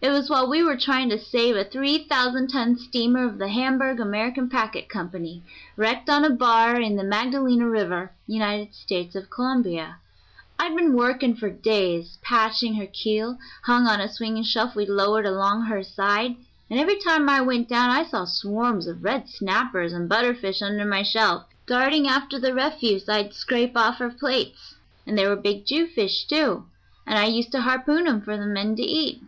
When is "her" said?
12.74-12.86, 15.64-15.82, 23.96-24.10